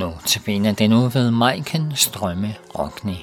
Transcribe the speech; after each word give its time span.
Nu 0.00 0.12
tabiner 0.26 0.72
den 0.72 0.92
ud 0.92 1.10
ved 1.12 1.30
Majken 1.30 1.92
Strømme 1.94 2.54
Rockney. 2.78 3.14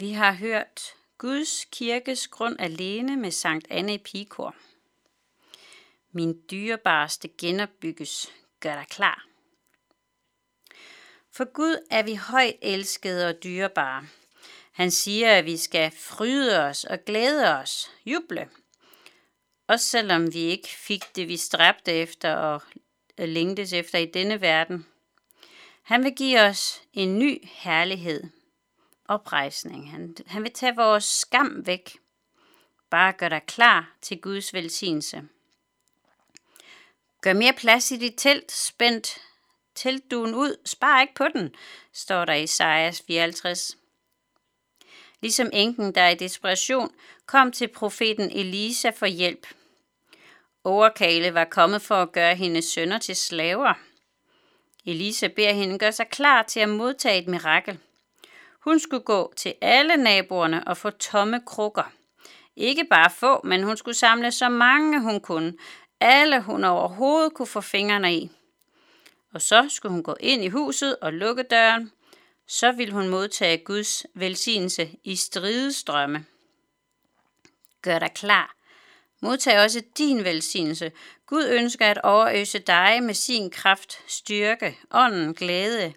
Vi 0.00 0.10
har 0.12 0.32
hørt 0.32 0.80
Guds 1.18 1.64
kirkes 1.72 2.28
grund 2.28 2.56
alene 2.58 3.16
med 3.16 3.30
Sankt 3.30 3.66
Anne 3.70 3.98
Pikor. 3.98 4.56
Min 6.12 6.40
dyrebareste 6.50 7.28
genopbygges, 7.38 8.32
gør 8.60 8.74
dig 8.74 8.86
klar. 8.90 9.26
For 11.32 11.52
Gud 11.52 11.86
er 11.90 12.02
vi 12.02 12.14
højt 12.14 12.56
elskede 12.62 13.28
og 13.28 13.42
dyrebare. 13.44 14.06
Han 14.72 14.90
siger, 14.90 15.32
at 15.32 15.44
vi 15.44 15.56
skal 15.56 15.90
fryde 15.90 16.60
os 16.60 16.84
og 16.84 17.04
glæde 17.06 17.58
os, 17.58 17.90
juble. 18.06 18.48
Også 19.66 19.86
selvom 19.86 20.32
vi 20.32 20.38
ikke 20.38 20.68
fik 20.68 21.16
det, 21.16 21.28
vi 21.28 21.36
stræbte 21.36 21.92
efter 21.92 22.34
og 22.34 22.62
længtes 23.18 23.72
efter 23.72 23.98
i 23.98 24.06
denne 24.06 24.40
verden. 24.40 24.86
Han 25.82 26.04
vil 26.04 26.14
give 26.16 26.40
os 26.40 26.82
en 26.92 27.18
ny 27.18 27.38
herlighed 27.44 28.39
oprejsning. 29.10 29.90
Han, 29.90 30.16
han 30.26 30.42
vil 30.42 30.52
tage 30.52 30.76
vores 30.76 31.04
skam 31.04 31.66
væk. 31.66 31.98
Bare 32.90 33.12
gør 33.12 33.28
dig 33.28 33.42
klar 33.46 33.92
til 34.02 34.20
Guds 34.20 34.54
velsignelse. 34.54 35.22
Gør 37.22 37.32
mere 37.32 37.52
plads 37.52 37.90
i 37.90 37.96
dit 37.96 38.14
telt, 38.16 38.52
spændt 38.52 39.18
teltduen 39.74 40.34
ud, 40.34 40.56
spar 40.64 41.00
ikke 41.00 41.14
på 41.14 41.24
den, 41.34 41.54
står 41.92 42.24
der 42.24 42.32
i 42.32 42.42
Isaias 42.42 43.02
54. 43.06 43.76
Ligesom 45.20 45.50
enken, 45.52 45.94
der 45.94 46.08
i 46.08 46.14
desperation 46.14 46.90
kom 47.26 47.52
til 47.52 47.68
profeten 47.68 48.30
Elisa 48.30 48.90
for 48.90 49.06
hjælp. 49.06 49.46
Overkale 50.64 51.34
var 51.34 51.44
kommet 51.44 51.82
for 51.82 51.94
at 51.94 52.12
gøre 52.12 52.34
hendes 52.34 52.64
sønner 52.64 52.98
til 52.98 53.16
slaver. 53.16 53.74
Elisa 54.86 55.28
beder 55.28 55.52
hende 55.52 55.78
gøre 55.78 55.92
sig 55.92 56.08
klar 56.08 56.42
til 56.42 56.60
at 56.60 56.68
modtage 56.68 57.22
et 57.22 57.28
mirakel– 57.28 57.78
hun 58.64 58.80
skulle 58.80 59.04
gå 59.04 59.32
til 59.36 59.54
alle 59.60 59.96
naboerne 59.96 60.68
og 60.68 60.76
få 60.76 60.90
tomme 60.90 61.40
krukker. 61.46 61.92
Ikke 62.56 62.84
bare 62.84 63.10
få, 63.10 63.40
men 63.44 63.62
hun 63.62 63.76
skulle 63.76 63.96
samle 63.96 64.32
så 64.32 64.48
mange 64.48 65.00
hun 65.00 65.20
kunne. 65.20 65.54
Alle 66.00 66.40
hun 66.40 66.64
overhovedet 66.64 67.34
kunne 67.34 67.46
få 67.46 67.60
fingrene 67.60 68.14
i. 68.14 68.30
Og 69.34 69.42
så 69.42 69.66
skulle 69.68 69.92
hun 69.92 70.02
gå 70.02 70.16
ind 70.20 70.44
i 70.44 70.48
huset 70.48 70.96
og 70.96 71.12
lukke 71.12 71.42
døren. 71.42 71.92
Så 72.48 72.72
ville 72.72 72.94
hun 72.94 73.08
modtage 73.08 73.58
Guds 73.58 74.06
velsignelse 74.14 74.90
i 75.04 75.16
stridestrømme. 75.16 76.24
Gør 77.82 77.98
dig 77.98 78.10
klar. 78.14 78.56
Modtag 79.22 79.60
også 79.60 79.82
din 79.98 80.24
velsignelse. 80.24 80.92
Gud 81.26 81.44
ønsker 81.44 81.86
at 81.86 81.98
overøse 81.98 82.58
dig 82.58 83.02
med 83.02 83.14
sin 83.14 83.50
kraft, 83.50 84.02
styrke, 84.06 84.78
ånden, 84.90 85.34
glæde 85.34 85.92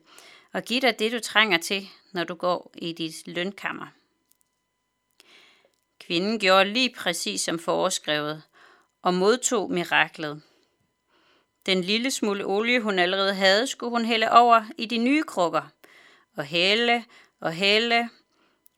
og 0.53 0.63
give 0.63 0.81
dig 0.81 0.99
det, 0.99 1.11
du 1.11 1.19
trænger 1.19 1.57
til, 1.57 1.89
når 2.13 2.23
du 2.23 2.35
går 2.35 2.71
i 2.75 2.93
dit 2.93 3.27
lønkammer. 3.27 3.87
Kvinden 5.99 6.39
gjorde 6.39 6.73
lige 6.73 6.93
præcis 6.97 7.41
som 7.41 7.59
foreskrevet 7.59 8.43
og 9.01 9.13
modtog 9.13 9.71
miraklet. 9.71 10.41
Den 11.65 11.81
lille 11.81 12.11
smule 12.11 12.45
olie, 12.45 12.81
hun 12.81 12.99
allerede 12.99 13.33
havde, 13.33 13.67
skulle 13.67 13.89
hun 13.89 14.05
hælde 14.05 14.31
over 14.31 14.65
i 14.77 14.85
de 14.85 14.97
nye 14.97 15.23
krukker. 15.23 15.71
Og 16.37 16.43
hælde 16.43 17.03
og 17.39 17.53
hælde, 17.53 18.09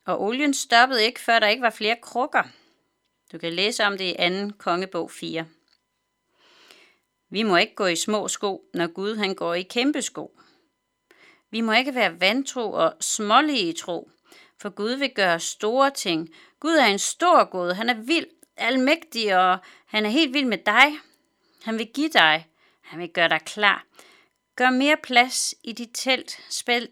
og 0.06 0.22
olien 0.22 0.54
stoppede 0.54 1.04
ikke, 1.04 1.20
før 1.20 1.40
der 1.40 1.48
ikke 1.48 1.62
var 1.62 1.70
flere 1.70 1.96
krukker. 2.02 2.44
Du 3.32 3.38
kan 3.38 3.54
læse 3.54 3.84
om 3.84 3.98
det 3.98 4.16
i 4.20 4.50
2. 4.50 4.56
kongebog 4.58 5.12
4. 5.12 5.46
Vi 7.30 7.44
må 7.44 7.58
ikke 7.58 7.76
gå 7.76 7.86
i 7.86 7.96
små 7.96 8.28
sko, 8.28 8.70
når 8.74 8.88
Gud 8.88 9.16
han 9.16 9.36
går 9.36 9.54
i 9.54 9.62
kæmpe 9.62 10.02
sko. 10.02 10.40
Vi 11.56 11.62
må 11.62 11.72
ikke 11.72 11.96
være 11.96 12.20
vantro 12.20 12.72
og 12.72 12.94
smålige 13.02 13.70
i 13.70 13.74
tro, 13.74 14.10
for 14.62 14.70
Gud 14.70 14.92
vil 14.92 15.10
gøre 15.10 15.40
store 15.40 15.92
ting. 15.92 16.30
Gud 16.60 16.76
er 16.76 16.86
en 16.86 17.00
stor 17.00 17.44
Gud. 17.50 17.74
Han 17.74 17.90
er 17.90 17.94
vild, 17.94 18.26
almægtig, 18.58 19.38
og 19.38 19.58
han 19.86 20.06
er 20.06 20.10
helt 20.10 20.34
vild 20.34 20.46
med 20.46 20.58
dig. 20.58 21.00
Han 21.64 21.78
vil 21.78 21.88
give 21.94 22.10
dig. 22.10 22.48
Han 22.82 23.00
vil 23.00 23.10
gøre 23.10 23.30
dig 23.30 23.42
klar. 23.46 23.86
Gør 24.56 24.70
mere 24.70 24.98
plads 25.04 25.56
i 25.64 25.72
dit 25.72 25.90
telt. 25.94 26.40
spæl 26.50 26.90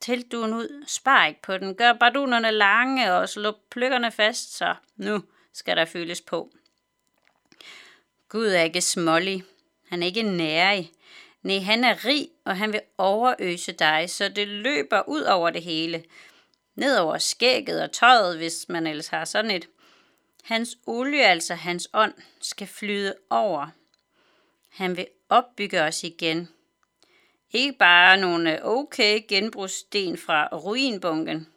teltduen 0.00 0.54
ud. 0.54 0.84
Spar 0.86 1.26
ikke 1.26 1.42
på 1.42 1.58
den. 1.58 1.74
Gør 1.74 1.92
bardunerne 1.92 2.50
lange 2.50 3.12
og 3.12 3.28
slå 3.28 3.56
pløkkerne 3.70 4.10
fast, 4.10 4.56
så 4.56 4.74
nu 4.96 5.22
skal 5.52 5.76
der 5.76 5.84
fyldes 5.84 6.20
på. 6.20 6.50
Gud 8.28 8.46
er 8.46 8.62
ikke 8.62 8.80
smålig. 8.80 9.44
Han 9.88 10.02
er 10.02 10.06
ikke 10.06 10.22
nærig. 10.22 10.92
Nej, 11.46 11.58
han 11.58 11.84
er 11.84 12.04
rig, 12.04 12.28
og 12.44 12.56
han 12.56 12.72
vil 12.72 12.80
overøse 12.98 13.72
dig, 13.72 14.10
så 14.10 14.28
det 14.28 14.48
løber 14.48 15.08
ud 15.08 15.22
over 15.22 15.50
det 15.50 15.62
hele. 15.62 16.04
Ned 16.74 16.98
over 16.98 17.18
skægget 17.18 17.82
og 17.82 17.92
tøjet, 17.92 18.36
hvis 18.36 18.68
man 18.68 18.86
ellers 18.86 19.08
har 19.08 19.24
sådan 19.24 19.50
et. 19.50 19.68
Hans 20.44 20.78
olie, 20.86 21.26
altså 21.26 21.54
hans 21.54 21.88
ånd, 21.92 22.14
skal 22.40 22.66
flyde 22.66 23.14
over. 23.30 23.66
Han 24.68 24.96
vil 24.96 25.06
opbygge 25.28 25.82
os 25.82 26.04
igen. 26.04 26.48
Ikke 27.52 27.72
bare 27.72 28.16
nogle 28.16 28.64
okay 28.64 29.20
genbrugssten 29.28 30.18
fra 30.18 30.48
ruinbunken. 30.52 31.48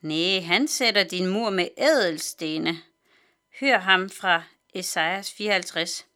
Nej, 0.00 0.40
han 0.40 0.68
sætter 0.68 1.04
din 1.04 1.26
mur 1.26 1.50
med 1.50 1.68
ædelstene. 1.78 2.78
Hør 3.60 3.78
ham 3.78 4.10
fra 4.10 4.42
Esajas 4.74 5.32
54. 5.32 6.06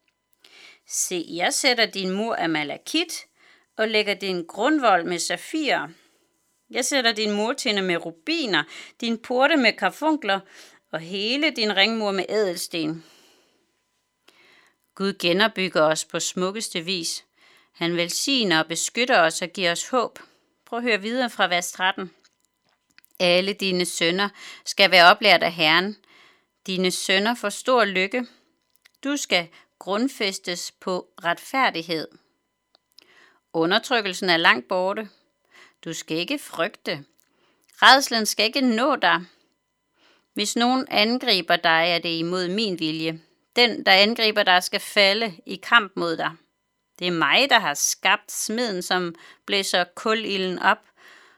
Se, 0.93 1.25
jeg 1.29 1.53
sætter 1.53 1.85
din 1.85 2.11
mur 2.11 2.35
af 2.35 2.49
malakit 2.49 3.25
og 3.77 3.87
lægger 3.87 4.13
din 4.13 4.45
grundvold 4.45 5.03
med 5.03 5.19
safir. 5.19 5.87
Jeg 6.69 6.85
sætter 6.85 7.11
din 7.11 7.31
murtinde 7.31 7.81
med 7.81 8.05
rubiner, 8.05 8.63
din 9.01 9.17
porte 9.17 9.57
med 9.57 9.73
karfunkler 9.73 10.39
og 10.91 10.99
hele 10.99 11.51
din 11.51 11.75
ringmur 11.75 12.11
med 12.11 12.25
ædelsten. 12.29 13.05
Gud 14.95 15.13
genopbygger 15.13 15.81
os 15.81 16.05
på 16.05 16.19
smukkeste 16.19 16.81
vis. 16.81 17.25
Han 17.73 17.97
velsigner 17.97 18.59
og 18.59 18.67
beskytter 18.67 19.19
os 19.19 19.41
og 19.41 19.49
giver 19.49 19.71
os 19.71 19.89
håb. 19.89 20.19
Prøv 20.65 20.79
at 20.79 20.83
høre 20.83 21.01
videre 21.01 21.29
fra 21.29 21.47
vers 21.47 21.71
13. 21.71 22.11
Alle 23.19 23.53
dine 23.53 23.85
sønner 23.85 24.29
skal 24.65 24.91
være 24.91 25.11
oplært 25.11 25.43
af 25.43 25.53
Herren. 25.53 25.97
Dine 26.67 26.91
sønner 26.91 27.35
får 27.35 27.49
stor 27.49 27.85
lykke. 27.85 28.25
Du 29.03 29.17
skal 29.17 29.47
grundfæstes 29.81 30.71
på 30.71 31.07
retfærdighed. 31.23 32.07
Undertrykkelsen 33.53 34.29
er 34.29 34.37
langt 34.37 34.67
borte. 34.67 35.09
Du 35.85 35.93
skal 35.93 36.17
ikke 36.17 36.39
frygte. 36.39 37.05
Redslen 37.81 38.25
skal 38.25 38.45
ikke 38.45 38.61
nå 38.61 38.95
dig. 38.95 39.21
Hvis 40.33 40.55
nogen 40.55 40.87
angriber 40.89 41.55
dig, 41.55 41.85
er 41.87 41.99
det 41.99 42.09
imod 42.09 42.47
min 42.47 42.79
vilje. 42.79 43.21
Den, 43.55 43.85
der 43.85 43.91
angriber 43.91 44.43
dig, 44.43 44.63
skal 44.63 44.79
falde 44.79 45.33
i 45.45 45.55
kamp 45.55 45.91
mod 45.95 46.17
dig. 46.17 46.31
Det 46.99 47.07
er 47.07 47.11
mig, 47.11 47.49
der 47.49 47.59
har 47.59 47.73
skabt 47.73 48.31
smeden, 48.31 48.81
som 48.81 49.15
blæser 49.45 49.83
kulilden 49.95 50.59
op 50.59 50.85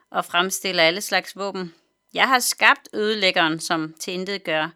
og 0.09 0.25
fremstiller 0.25 0.83
alle 0.83 1.01
slags 1.01 1.37
våben. 1.37 1.73
Jeg 2.13 2.27
har 2.27 2.39
skabt 2.39 2.89
ødelæggeren, 2.93 3.59
som 3.59 3.93
til 3.99 4.13
intet 4.13 4.43
gør. 4.43 4.69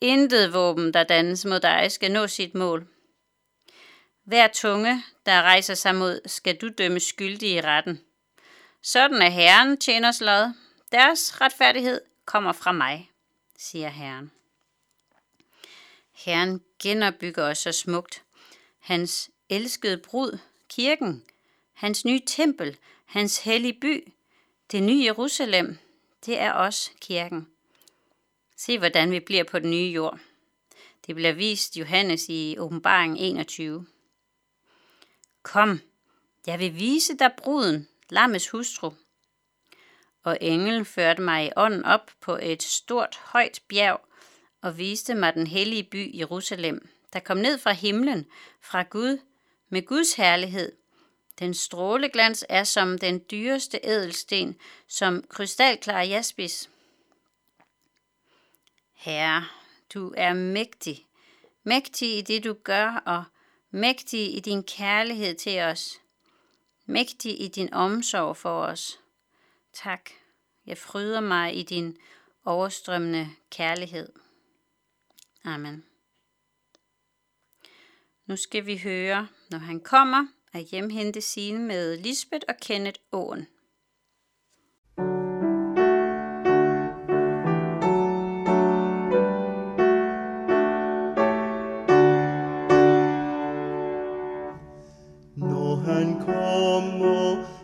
Intet 0.00 0.54
våben, 0.54 0.94
der 0.94 1.04
dannes 1.04 1.44
mod 1.44 1.60
dig, 1.60 1.92
skal 1.92 2.12
nå 2.12 2.26
sit 2.26 2.54
mål. 2.54 2.86
Hver 4.30 4.48
tunge, 4.48 5.04
der 5.26 5.42
rejser 5.42 5.74
sig 5.74 5.94
mod, 5.94 6.20
skal 6.26 6.56
du 6.56 6.68
dømme 6.78 7.00
skyldig 7.00 7.50
i 7.50 7.60
retten. 7.60 8.00
Sådan 8.82 9.22
er 9.22 9.28
Herren 9.28 9.76
tjeners 9.76 10.20
lod. 10.20 10.54
Deres 10.92 11.40
retfærdighed 11.40 12.00
kommer 12.24 12.52
fra 12.52 12.72
mig, 12.72 13.10
siger 13.58 13.88
Herren. 13.88 14.30
Herren 16.12 16.60
genopbygger 16.82 17.44
os 17.44 17.58
så 17.58 17.72
smukt. 17.72 18.22
Hans 18.78 19.30
elskede 19.48 19.98
brud, 19.98 20.38
kirken, 20.68 21.24
hans 21.72 22.04
nye 22.04 22.20
tempel, 22.26 22.76
hans 23.04 23.38
hellige 23.38 23.80
by, 23.80 24.12
det 24.72 24.82
nye 24.82 25.04
Jerusalem, 25.04 25.78
det 26.26 26.38
er 26.38 26.52
os, 26.52 26.92
kirken. 27.00 27.48
Se, 28.56 28.78
hvordan 28.78 29.10
vi 29.10 29.20
bliver 29.20 29.44
på 29.44 29.58
den 29.58 29.70
nye 29.70 29.92
jord. 29.94 30.18
Det 31.06 31.14
bliver 31.14 31.32
vist 31.32 31.76
Johannes 31.76 32.28
i 32.28 32.58
åbenbaringen 32.58 33.18
21. 33.18 33.86
Kom, 35.42 35.80
jeg 36.46 36.58
vil 36.58 36.74
vise 36.74 37.18
dig 37.18 37.32
bruden, 37.36 37.88
lammets 38.10 38.48
hustru. 38.48 38.92
Og 40.22 40.38
englen 40.40 40.84
førte 40.84 41.22
mig 41.22 41.46
i 41.46 41.50
ånden 41.56 41.84
op 41.84 42.10
på 42.20 42.38
et 42.42 42.62
stort, 42.62 43.20
højt 43.22 43.62
bjerg 43.68 44.00
og 44.62 44.78
viste 44.78 45.14
mig 45.14 45.34
den 45.34 45.46
hellige 45.46 45.84
by 45.84 46.18
Jerusalem, 46.18 46.88
der 47.12 47.20
kom 47.20 47.36
ned 47.36 47.58
fra 47.58 47.72
himlen, 47.72 48.26
fra 48.60 48.82
Gud, 48.82 49.18
med 49.68 49.86
Guds 49.86 50.14
herlighed. 50.14 50.72
Den 51.38 51.54
stråleglans 51.54 52.44
er 52.48 52.64
som 52.64 52.98
den 52.98 53.24
dyreste 53.30 53.80
ædelsten, 53.84 54.56
som 54.88 55.24
krystalklar 55.28 56.02
jaspis. 56.02 56.70
Herre, 58.92 59.46
du 59.94 60.14
er 60.16 60.32
mægtig, 60.32 61.06
mægtig 61.64 62.18
i 62.18 62.20
det 62.20 62.44
du 62.44 62.52
gør, 62.52 63.02
og 63.06 63.24
mægtig 63.70 64.36
i 64.36 64.40
din 64.40 64.62
kærlighed 64.62 65.34
til 65.34 65.60
os, 65.60 66.00
mægtig 66.86 67.40
i 67.40 67.48
din 67.48 67.72
omsorg 67.72 68.36
for 68.36 68.62
os. 68.62 69.00
Tak, 69.72 70.10
jeg 70.66 70.78
fryder 70.78 71.20
mig 71.20 71.56
i 71.56 71.62
din 71.62 71.96
overstrømmende 72.44 73.30
kærlighed. 73.50 74.12
Amen. 75.44 75.84
Nu 78.26 78.36
skal 78.36 78.66
vi 78.66 78.78
høre, 78.78 79.28
når 79.50 79.58
han 79.58 79.80
kommer, 79.80 80.26
at 80.52 80.64
hjemhente 80.64 81.20
sine 81.20 81.58
med 81.58 81.96
Lisbeth 81.96 82.44
og 82.48 82.54
Kenneth 82.62 83.00
Åen. 83.12 83.46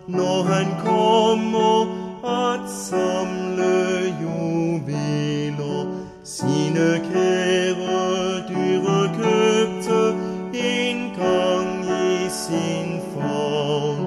Når 0.08 0.42
han 0.42 0.66
kommer 0.84 1.86
at 2.25 2.70
samle 2.70 4.14
juveler 4.22 5.86
sine 6.25 7.00
kære 7.12 8.48
dyre 8.48 9.10
købte 9.18 10.14
en 10.54 11.10
gang 11.18 11.84
i 11.84 12.28
sin 12.30 13.00
favn. 13.14 14.06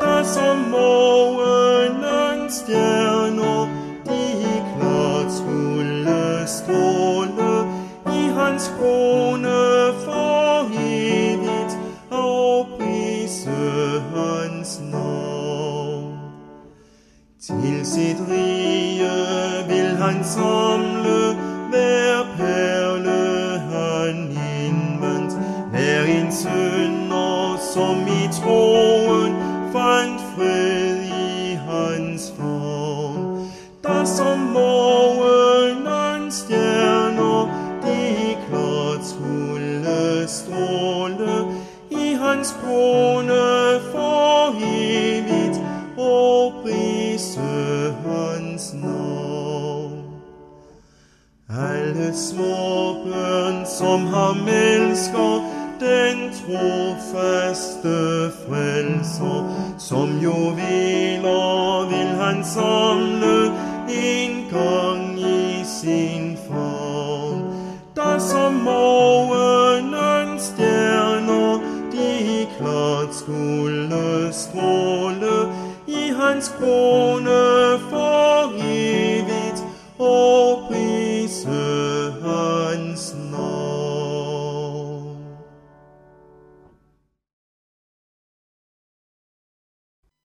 Altså 0.00 0.40
Der 0.40 0.50
som 0.50 0.56
morgenens 0.70 2.54
stjerner, 2.54 3.68
de 4.06 4.24
klart 4.76 5.32
skulle 5.32 6.46
stråle 6.46 7.54
i 8.06 8.22
hans 8.38 8.72
krone 8.78 9.59
Cédrille, 17.90 19.10
vil 19.68 19.96
han 19.96 20.24
samle 20.24 21.36
hver 21.70 22.24
perle 22.36 23.58
han 23.72 24.16
indvandt, 24.66 25.32
hver 25.70 26.02
en 26.02 26.32
sønder, 26.32 27.58
som 27.74 27.96
i 28.06 28.28
troen 28.32 29.32
fandt 29.72 30.20
fred. 30.36 30.79
Nå. 48.74 48.88
navn. 48.88 50.10
Alle 51.58 52.14
små 52.14 52.94
børn, 53.04 53.66
som 53.66 54.06
ham 54.06 54.48
elsker, 54.48 55.40
den 55.80 56.30
trofaste 56.40 58.30
frelser, 58.46 59.74
som 59.78 60.18
jo 60.22 60.50
hviler, 60.50 61.88
vil 61.88 62.06
han 62.22 62.44
samle 62.44 63.52
en 63.88 64.44
gang 64.50 65.20
i 65.20 65.64
sin 65.64 66.38
favn. 66.48 67.42
Der 67.96 68.18
som 68.18 68.52
morgenens 68.54 70.42
stjerner, 70.42 71.58
de 71.92 72.46
klart 72.58 73.14
skulle 73.14 74.32
stråle 74.32 75.52
i 75.86 76.12
hans 76.16 76.48
krone 76.58 77.49